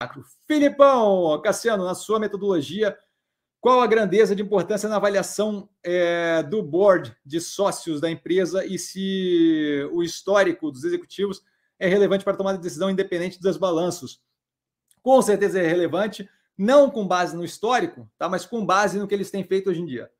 macro. 0.00 0.24
Filipão, 0.46 1.40
Cassiano, 1.42 1.84
na 1.84 1.94
sua 1.94 2.18
metodologia, 2.18 2.96
qual 3.60 3.80
a 3.80 3.86
grandeza 3.86 4.36
de 4.36 4.42
importância 4.42 4.88
na 4.88 4.96
avaliação 4.96 5.68
é, 5.82 6.42
do 6.42 6.62
board 6.62 7.16
de 7.24 7.40
sócios 7.40 8.00
da 8.00 8.10
empresa 8.10 8.64
e 8.64 8.78
se 8.78 9.88
o 9.92 10.02
histórico 10.02 10.70
dos 10.70 10.84
executivos 10.84 11.42
é 11.78 11.88
relevante 11.88 12.24
para 12.24 12.36
tomar 12.36 12.56
decisão 12.56 12.90
independente 12.90 13.40
dos 13.40 13.56
balanços? 13.56 14.20
Com 15.02 15.20
certeza 15.22 15.60
é 15.60 15.66
relevante, 15.66 16.28
não 16.56 16.90
com 16.90 17.06
base 17.06 17.34
no 17.34 17.44
histórico, 17.44 18.08
tá? 18.18 18.28
mas 18.28 18.44
com 18.44 18.64
base 18.64 18.98
no 18.98 19.08
que 19.08 19.14
eles 19.14 19.30
têm 19.30 19.44
feito 19.44 19.70
hoje 19.70 19.80
em 19.80 19.86
dia. 19.86 20.10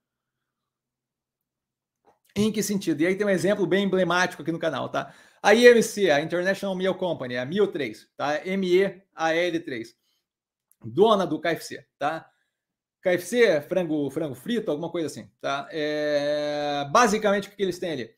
Em 2.39 2.53
que 2.53 2.63
sentido? 2.63 3.01
E 3.01 3.07
aí 3.07 3.17
tem 3.17 3.27
um 3.27 3.31
exemplo 3.31 3.67
bem 3.67 3.85
emblemático 3.85 4.43
aqui 4.43 4.53
no 4.53 4.59
canal, 4.59 4.91
tá? 4.91 5.15
A 5.43 5.55
IMC, 5.55 6.11
a 6.11 6.21
International 6.21 6.77
Meal 6.77 6.95
Company, 6.95 7.39
a 7.39 7.47
MIL3, 7.47 8.07
tá? 8.15 8.43
MEAL3, 8.45 9.87
dona 10.85 11.27
do 11.27 11.41
KFC, 11.41 11.83
tá? 11.99 12.31
KFC, 13.01 13.63
frango, 13.63 14.11
frango 14.11 14.35
frito, 14.35 14.71
alguma 14.71 14.91
coisa 14.91 15.07
assim, 15.07 15.31
tá? 15.41 15.67
É... 15.71 16.87
Basicamente, 16.91 17.49
o 17.49 17.53
que 17.53 17.63
eles 17.63 17.79
têm 17.79 17.93
ali? 17.93 18.11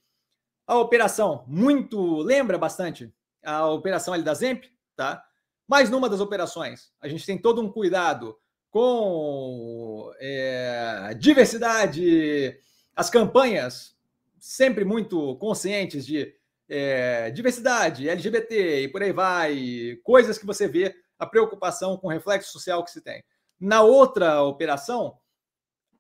A 0.67 0.77
operação, 0.79 1.45
muito, 1.47 2.17
lembra 2.17 2.59
bastante 2.59 3.15
a 3.45 3.69
operação 3.69 4.13
ali 4.13 4.25
da 4.25 4.35
Zemp, 4.35 4.65
tá? 4.97 5.25
Mas 5.69 5.91
numa 5.91 6.09
das 6.09 6.21
operações, 6.21 6.91
a 7.01 7.07
gente 7.07 7.25
tem 7.25 7.39
todo 7.39 7.63
um 7.63 7.71
cuidado 7.71 8.37
com 8.69 10.13
é, 10.19 11.15
diversidade, 11.19 12.59
as 12.97 13.09
campanhas 13.09 13.98
sempre 14.39 14.85
muito 14.85 15.37
conscientes 15.37 16.07
de 16.07 16.35
é, 16.69 17.31
diversidade, 17.31 18.09
LGBT 18.09 18.83
e 18.83 18.89
por 18.89 19.03
aí 19.03 19.13
vai, 19.13 19.99
coisas 20.05 20.39
que 20.39 20.47
você 20.47 20.69
vê 20.69 20.95
a 21.19 21.27
preocupação 21.27 21.97
com 21.97 22.09
o 22.09 22.11
reflexo 22.11 22.53
social 22.53 22.85
que 22.85 22.91
se 22.91 23.01
tem. 23.01 23.25
Na 23.59 23.83
outra 23.83 24.43
operação, 24.43 25.19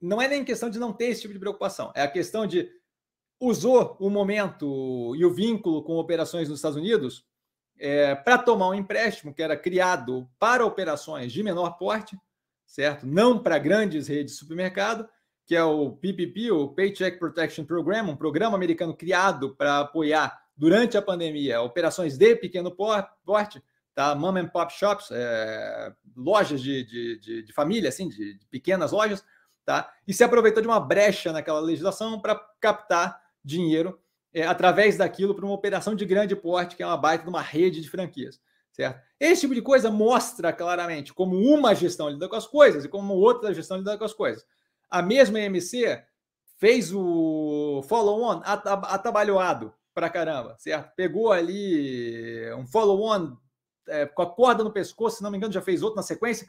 não 0.00 0.22
é 0.22 0.28
nem 0.28 0.45
questão 0.45 0.70
de 0.70 0.78
não 0.78 0.92
ter 0.92 1.06
esse 1.06 1.22
tipo 1.22 1.34
de 1.34 1.41
preocupação, 1.41 1.92
é 1.95 2.03
a 2.03 2.11
questão 2.11 2.47
de 2.47 2.70
usou 3.41 3.97
o 4.00 4.11
momento 4.11 5.14
e 5.17 5.25
o 5.25 5.33
vínculo 5.33 5.83
com 5.83 5.97
operações 5.97 6.48
nos 6.48 6.58
Estados 6.58 6.77
Unidos 6.77 7.25
é, 7.78 8.14
para 8.14 8.39
tomar 8.39 8.69
um 8.69 8.75
empréstimo 8.75 9.33
que 9.33 9.42
era 9.42 9.56
criado 9.56 10.28
para 10.39 10.67
operações 10.67 11.33
de 11.33 11.42
menor 11.42 11.78
porte, 11.78 12.19
certo? 12.67 13.06
Não 13.06 13.41
para 13.41 13.58
grandes 13.58 14.08
redes 14.08 14.33
de 14.33 14.39
supermercado, 14.39 15.08
que 15.49 15.57
é 15.57 15.65
o 15.65 15.93
PPP, 15.93 16.51
o 16.51 16.69
Paycheck 16.69 17.19
Protection 17.19 17.65
Program, 17.65 18.11
um 18.11 18.17
programa 18.17 18.55
americano 18.55 18.95
criado 18.95 19.57
para 19.57 19.81
apoiar 19.81 20.39
durante 20.55 20.99
a 20.99 21.01
pandemia 21.01 21.63
operações 21.63 22.19
de 22.19 22.37
pequeno 22.37 22.71
porte, 22.71 23.63
tá? 23.95 24.15
Mom 24.15 24.37
and 24.37 24.49
pop 24.49 24.71
shops, 24.71 25.09
é, 25.11 25.91
lojas 26.15 26.61
de, 26.61 26.85
de, 26.85 27.19
de, 27.19 27.43
de, 27.45 27.53
família, 27.55 27.89
assim, 27.89 28.11
de, 28.11 28.39
pequenas 28.51 28.93
lojas, 28.93 29.25
tá? 29.65 29.91
E 30.07 30.13
se 30.13 30.23
aproveitou 30.23 30.61
de 30.61 30.69
uma 30.69 30.79
brecha 30.79 31.33
naquela 31.33 31.61
legislação 31.61 32.21
para 32.21 32.39
captar 32.61 33.19
dinheiro 33.43 33.99
é, 34.35 34.47
através 34.47 34.99
daquilo 34.99 35.35
para 35.35 35.47
uma 35.47 35.55
operação 35.55 35.95
de 35.95 36.05
grande 36.05 36.37
porte, 36.37 36.77
que 36.77 36.83
é 36.83 36.87
uma 36.87 36.99
baita 36.99 37.25
de 37.25 37.31
uma 37.31 37.41
rede 37.41 37.81
de 37.81 37.89
franquias. 37.89 38.39
Certo? 38.71 39.01
Esse 39.19 39.41
tipo 39.41 39.55
de 39.55 39.63
coisa 39.63 39.91
mostra 39.91 40.53
claramente 40.53 41.15
como 41.15 41.39
uma 41.39 41.75
gestão 41.75 42.11
lida 42.11 42.29
com 42.29 42.37
as 42.37 42.47
coisas 42.47 42.85
e 42.85 42.89
como 42.89 43.15
outra 43.15 43.55
gestão 43.55 43.79
lida 43.79 43.97
com 43.97 44.05
as 44.05 44.13
coisas. 44.13 44.45
A 44.91 45.03
mesma 45.03 45.41
EMC 45.41 46.03
fez 46.56 46.92
o 46.92 47.83
follow-on 47.89 48.42
atabalhoado 48.44 49.72
para 49.95 50.11
caramba, 50.11 50.56
certo? 50.58 50.95
Pegou 50.95 51.33
ali 51.33 52.53
um 52.55 52.67
follow-on 52.67 53.36
é, 53.89 54.06
com 54.06 54.22
a 54.22 54.30
corda 54.30 54.62
no 54.62 54.72
pescoço, 54.72 55.17
se 55.17 55.22
não 55.22 55.30
me 55.30 55.36
engano, 55.36 55.53
já 55.53 55.62
fez 55.62 55.83
outro 55.83 55.97
na 55.97 56.03
sequência, 56.03 56.48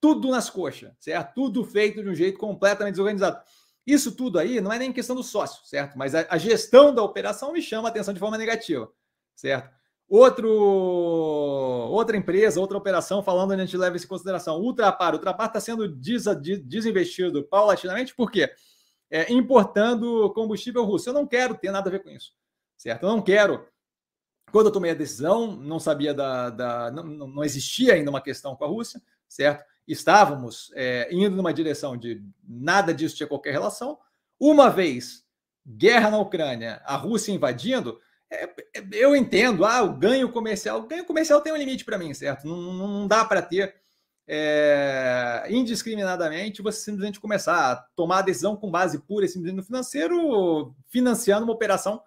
tudo 0.00 0.30
nas 0.30 0.50
coxas, 0.50 0.92
certo? 0.98 1.34
Tudo 1.34 1.64
feito 1.64 2.02
de 2.02 2.08
um 2.08 2.14
jeito 2.14 2.38
completamente 2.38 2.94
desorganizado. 2.94 3.42
Isso 3.86 4.12
tudo 4.12 4.38
aí 4.38 4.60
não 4.60 4.72
é 4.72 4.78
nem 4.78 4.92
questão 4.92 5.14
do 5.14 5.22
sócio, 5.22 5.64
certo? 5.66 5.96
Mas 5.96 6.14
a, 6.14 6.26
a 6.30 6.38
gestão 6.38 6.94
da 6.94 7.02
operação 7.02 7.52
me 7.52 7.60
chama 7.60 7.88
a 7.88 7.90
atenção 7.90 8.14
de 8.14 8.20
forma 8.20 8.38
negativa, 8.38 8.90
certo? 9.34 9.70
Outro, 10.08 10.48
outra 10.48 12.16
empresa, 12.16 12.60
outra 12.60 12.76
operação, 12.76 13.22
falando 13.22 13.52
a 13.52 13.56
gente 13.56 13.76
leva 13.76 13.96
isso 13.96 14.04
em 14.04 14.08
consideração. 14.08 14.60
Ultrapar. 14.60 15.14
Ultrapar 15.14 15.46
está 15.46 15.60
sendo 15.60 15.88
des, 15.88 16.24
desinvestido 16.62 17.42
paulatinamente, 17.44 18.14
por 18.14 18.30
quê? 18.30 18.50
É, 19.10 19.32
importando 19.32 20.30
combustível 20.34 20.84
russo. 20.84 21.08
Eu 21.08 21.14
não 21.14 21.26
quero 21.26 21.54
ter 21.54 21.70
nada 21.70 21.88
a 21.88 21.92
ver 21.92 22.02
com 22.02 22.10
isso, 22.10 22.32
certo? 22.76 23.04
Eu 23.04 23.08
não 23.10 23.22
quero. 23.22 23.66
Quando 24.52 24.66
eu 24.66 24.72
tomei 24.72 24.90
a 24.90 24.94
decisão, 24.94 25.56
não 25.56 25.80
sabia 25.80 26.12
da. 26.12 26.50
da 26.50 26.90
não, 26.90 27.02
não 27.02 27.44
existia 27.44 27.94
ainda 27.94 28.10
uma 28.10 28.20
questão 28.20 28.54
com 28.54 28.64
a 28.64 28.68
Rússia, 28.68 29.00
certo? 29.28 29.64
Estávamos 29.86 30.70
é, 30.74 31.08
indo 31.12 31.36
numa 31.36 31.52
direção 31.52 31.96
de 31.96 32.22
nada 32.42 32.92
disso 32.92 33.16
tinha 33.16 33.26
qualquer 33.26 33.52
relação. 33.52 33.98
Uma 34.38 34.68
vez 34.68 35.24
guerra 35.66 36.10
na 36.10 36.18
Ucrânia, 36.18 36.82
a 36.84 36.96
Rússia 36.96 37.32
invadindo, 37.32 38.00
eu 38.92 39.14
entendo, 39.14 39.64
ah, 39.64 39.82
o 39.82 39.96
ganho 39.96 40.30
comercial. 40.30 40.80
O 40.80 40.86
ganho 40.86 41.04
comercial 41.04 41.40
tem 41.40 41.52
um 41.52 41.56
limite 41.56 41.84
para 41.84 41.98
mim, 41.98 42.12
certo? 42.14 42.46
Não, 42.46 42.72
não 42.72 43.06
dá 43.06 43.24
para 43.24 43.42
ter 43.42 43.74
é, 44.26 45.46
indiscriminadamente 45.50 46.62
você 46.62 46.80
simplesmente 46.80 47.20
começar 47.20 47.72
a 47.72 47.76
tomar 47.94 48.18
a 48.18 48.22
decisão 48.22 48.56
com 48.56 48.70
base 48.70 48.98
pura 49.00 49.26
e 49.26 49.28
simplesmente 49.28 49.56
no 49.56 49.62
financeiro, 49.62 50.74
financiando 50.88 51.44
uma 51.44 51.52
operação, 51.52 52.02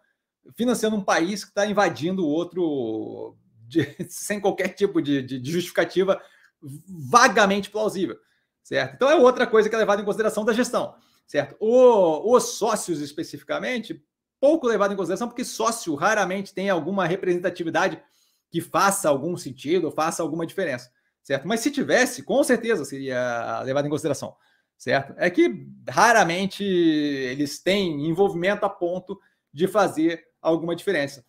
financiando 0.56 0.96
um 0.96 1.04
país 1.04 1.44
que 1.44 1.52
está 1.52 1.66
invadindo 1.68 2.26
o 2.26 2.30
outro 2.30 3.38
de, 3.68 3.96
sem 4.10 4.40
qualquer 4.40 4.70
tipo 4.70 5.02
de, 5.02 5.22
de, 5.22 5.40
de 5.40 5.52
justificativa 5.52 6.22
vagamente 6.62 7.70
plausível, 7.70 8.18
certo? 8.64 8.96
Então 8.96 9.10
é 9.10 9.16
outra 9.16 9.46
coisa 9.46 9.70
que 9.70 9.76
é 9.76 9.78
levada 9.78 10.02
em 10.02 10.06
consideração 10.06 10.44
da 10.44 10.54
gestão, 10.54 10.96
certo? 11.28 11.56
O, 11.60 12.36
os 12.36 12.58
sócios 12.58 13.00
especificamente 13.00 14.04
pouco 14.40 14.68
levado 14.68 14.94
em 14.94 14.98
consideração, 14.98 15.28
porque 15.28 15.44
sócio 15.44 15.94
raramente 15.96 16.54
tem 16.54 16.70
alguma 16.70 17.06
representatividade 17.06 18.02
que 18.50 18.62
faça 18.62 19.10
algum 19.10 19.36
sentido, 19.36 19.92
faça 19.92 20.24
alguma 20.24 20.46
diferença, 20.46 20.92
certo? 21.22 21.48
Mas 21.48 21.60
se 21.60 21.72
tivesse, 21.72 22.24
com 22.24 22.44
certeza 22.44 22.86
seria 22.86 23.62
levado 23.62 23.86
em 23.86 23.90
consideração, 23.90 24.36
certo? 24.78 25.14
É 25.18 25.30
que 25.30 25.68
raramente 25.90 26.64
eles 26.64 27.62
têm 27.62 28.08
envolvimento 28.08 28.66
a 28.66 28.70
ponto 28.70 29.20
de 29.52 29.68
fazer 29.68 30.24
alguma 30.42 30.76
diferença. 30.76 31.26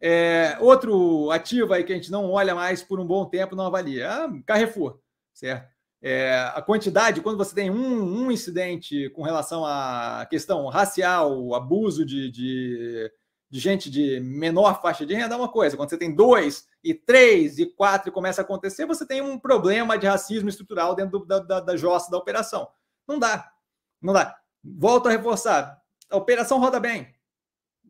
É, 0.00 0.56
outro 0.60 1.30
ativo 1.30 1.72
aí 1.72 1.82
que 1.82 1.92
a 1.92 1.96
gente 1.96 2.10
não 2.10 2.30
olha 2.30 2.54
mais 2.54 2.82
por 2.82 3.00
um 3.00 3.06
bom 3.06 3.24
tempo, 3.26 3.56
não 3.56 3.66
avalia, 3.66 4.06
é 4.06 4.42
Carrefour, 4.46 5.00
certo? 5.32 5.77
É, 6.00 6.52
a 6.54 6.62
quantidade, 6.62 7.20
quando 7.20 7.38
você 7.38 7.54
tem 7.54 7.70
um, 7.70 8.24
um, 8.24 8.30
incidente 8.30 9.10
com 9.10 9.22
relação 9.22 9.64
à 9.66 10.26
questão 10.30 10.68
racial, 10.68 11.54
abuso 11.54 12.04
de, 12.04 12.30
de, 12.30 13.12
de, 13.50 13.58
gente 13.58 13.90
de 13.90 14.20
menor 14.20 14.80
faixa 14.80 15.04
de 15.04 15.14
renda, 15.14 15.34
é 15.34 15.38
uma 15.38 15.50
coisa. 15.50 15.76
Quando 15.76 15.90
você 15.90 15.98
tem 15.98 16.14
dois, 16.14 16.68
e 16.82 16.94
três, 16.94 17.58
e 17.58 17.66
quatro, 17.66 18.08
e 18.08 18.12
começa 18.12 18.40
a 18.40 18.44
acontecer, 18.44 18.86
você 18.86 19.04
tem 19.04 19.20
um 19.20 19.38
problema 19.38 19.98
de 19.98 20.06
racismo 20.06 20.48
estrutural 20.48 20.94
dentro 20.94 21.18
do, 21.18 21.26
da, 21.26 21.40
da, 21.40 21.60
da 21.60 21.76
jossa 21.76 22.10
da 22.10 22.16
operação. 22.16 22.68
Não 23.06 23.18
dá. 23.18 23.52
Não 24.00 24.12
dá. 24.12 24.38
Volto 24.62 25.08
a 25.08 25.10
reforçar. 25.10 25.82
A 26.10 26.16
operação 26.16 26.60
roda 26.60 26.78
bem. 26.78 27.14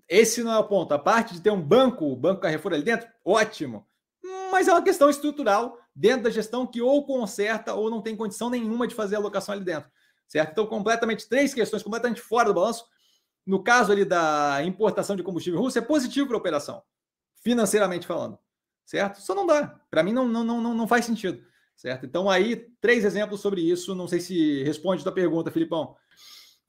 Esse 0.09 0.43
não 0.43 0.53
é 0.53 0.59
o 0.59 0.65
ponto. 0.67 0.93
A 0.93 0.99
parte 0.99 1.35
de 1.35 1.43
ter 1.43 1.51
um 1.51 1.61
banco, 1.61 2.07
o 2.07 2.17
Banco 2.17 2.41
Carrefour 2.41 2.73
ali 2.73 2.83
dentro, 2.83 3.09
ótimo. 3.25 3.87
Mas 4.51 4.67
é 4.67 4.73
uma 4.73 4.83
questão 4.83 5.11
estrutural 5.11 5.79
dentro 5.99 6.23
da 6.23 6.31
gestão 6.31 6.65
que 6.65 6.81
ou 6.81 7.05
conserta 7.05 7.75
ou 7.75 7.91
não 7.91 8.01
tem 8.01 8.17
condição 8.17 8.49
nenhuma 8.49 8.87
de 8.87 8.95
fazer 8.95 9.17
alocação 9.17 9.53
ali 9.53 9.65
dentro, 9.65 9.91
certo? 10.29 10.53
Então, 10.53 10.65
completamente, 10.65 11.29
três 11.29 11.53
questões 11.53 11.83
completamente 11.83 12.21
fora 12.21 12.49
do 12.49 12.55
balanço. 12.55 12.87
No 13.45 13.61
caso 13.65 13.91
ali 13.91 14.05
da 14.05 14.63
importação 14.65 15.17
de 15.17 15.25
combustível 15.25 15.59
russo, 15.59 15.77
é 15.77 15.81
positivo 15.83 16.29
para 16.29 16.37
a 16.37 16.39
operação, 16.39 16.83
financeiramente 17.43 18.07
falando, 18.07 18.39
certo? 18.85 19.21
Só 19.21 19.35
não 19.35 19.45
dá. 19.45 19.81
Para 19.91 20.05
mim, 20.05 20.13
não, 20.13 20.29
não, 20.29 20.45
não, 20.45 20.75
não 20.75 20.87
faz 20.87 21.05
sentido, 21.05 21.43
certo? 21.75 22.07
Então, 22.07 22.31
aí, 22.31 22.69
três 22.81 23.05
exemplos 23.05 23.41
sobre 23.41 23.61
isso. 23.61 23.93
Não 23.95 24.07
sei 24.07 24.21
se 24.21 24.63
responde 24.63 25.01
a 25.01 25.05
tua 25.05 25.13
pergunta, 25.13 25.51
Filipão. 25.51 25.97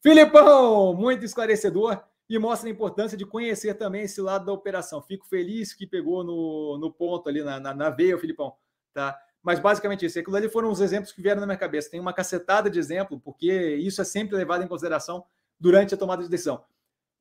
Filipão, 0.01 0.95
muito 0.95 1.23
esclarecedor 1.23 2.01
e 2.27 2.39
mostra 2.39 2.67
a 2.67 2.71
importância 2.71 3.17
de 3.17 3.25
conhecer 3.25 3.75
também 3.75 4.03
esse 4.03 4.21
lado 4.21 4.45
da 4.45 4.53
operação. 4.53 5.03
Fico 5.03 5.27
feliz 5.27 5.73
que 5.73 5.85
pegou 5.85 6.23
no, 6.23 6.79
no 6.79 6.91
ponto 6.91 7.29
ali, 7.29 7.43
na, 7.43 7.59
na, 7.59 7.75
na 7.75 7.89
veia, 7.91 8.17
Filipão 8.17 8.55
tá? 8.93 9.17
Mas 9.41 9.59
basicamente 9.59 10.05
isso. 10.05 10.19
Aquilo 10.19 10.35
ali 10.35 10.49
foram 10.49 10.69
os 10.69 10.81
exemplos 10.81 11.11
que 11.11 11.21
vieram 11.21 11.39
na 11.39 11.47
minha 11.47 11.57
cabeça. 11.57 11.89
Tem 11.89 11.99
uma 11.99 12.13
cacetada 12.13 12.69
de 12.69 12.77
exemplo, 12.77 13.19
porque 13.19 13.75
isso 13.75 14.01
é 14.01 14.05
sempre 14.05 14.35
levado 14.35 14.63
em 14.63 14.67
consideração 14.67 15.25
durante 15.59 15.93
a 15.93 15.97
tomada 15.97 16.23
de 16.23 16.29
decisão. 16.29 16.63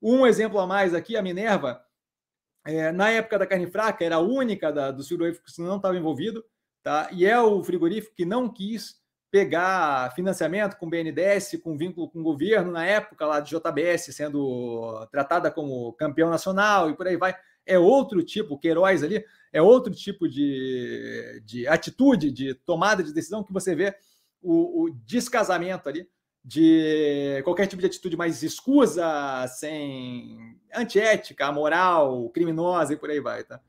Um 0.01 0.25
exemplo 0.25 0.59
a 0.59 0.67
mais 0.67 0.93
aqui, 0.93 1.17
a 1.17 1.21
Minerva, 1.21 1.83
é, 2.65 2.91
na 2.91 3.09
época 3.09 3.39
da 3.39 3.47
carne 3.47 3.67
fraca, 3.67 4.03
era 4.03 4.15
a 4.15 4.19
única 4.19 4.71
da, 4.71 4.91
do 4.91 5.03
frigorífico 5.03 5.45
que 5.45 5.61
não 5.61 5.77
estava 5.77 5.97
envolvido, 5.97 6.43
tá? 6.83 7.09
E 7.11 7.25
é 7.25 7.39
o 7.39 7.63
frigorífico 7.63 8.15
que 8.15 8.25
não 8.25 8.49
quis 8.49 9.01
pegar 9.31 10.13
financiamento 10.15 10.75
com 10.77 10.89
BNDES, 10.89 11.59
com 11.63 11.77
vínculo 11.77 12.09
com 12.09 12.19
o 12.19 12.23
governo, 12.23 12.71
na 12.71 12.85
época 12.85 13.25
lá 13.25 13.39
de 13.39 13.55
JBS 13.55 14.15
sendo 14.15 15.07
tratada 15.11 15.51
como 15.51 15.93
campeão 15.93 16.29
nacional 16.29 16.89
e 16.89 16.95
por 16.95 17.07
aí 17.07 17.17
vai. 17.17 17.35
é 17.65 17.77
outro 17.77 18.23
tipo, 18.23 18.57
Queiroz 18.57 19.03
ali, 19.03 19.23
é 19.53 19.61
outro 19.61 19.93
tipo 19.93 20.27
de, 20.27 21.41
de 21.45 21.67
atitude, 21.67 22.31
de 22.31 22.53
tomada 22.53 23.03
de 23.03 23.13
decisão 23.13 23.43
que 23.43 23.53
você 23.53 23.75
vê 23.75 23.95
o, 24.41 24.83
o 24.83 24.89
descasamento 24.89 25.87
ali 25.89 26.07
de 26.43 27.41
qualquer 27.43 27.67
tipo 27.67 27.81
de 27.81 27.87
atitude 27.87 28.17
mais 28.17 28.41
escusa, 28.41 29.05
sem 29.47 30.57
antiética, 30.73 31.45
amoral, 31.45 32.29
criminosa 32.29 32.93
e 32.93 32.97
por 32.97 33.09
aí 33.09 33.19
vai, 33.19 33.43
tá? 33.43 33.61